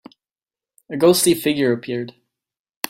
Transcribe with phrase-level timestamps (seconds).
[0.89, 2.15] A ghostly figure appeared.